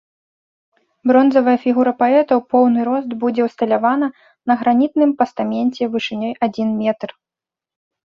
Бронзавая 1.11 1.55
фігура 1.65 1.93
паэта 1.99 2.21
ў 2.21 2.39
поўны 2.55 2.79
рост 2.89 3.11
будзе 3.25 3.41
ўсталявана 3.49 4.07
на 4.47 4.53
гранітным 4.65 5.09
пастаменце 5.23 5.83
вышынёй 5.95 6.33
адзін 6.49 6.69
метр. 6.85 7.09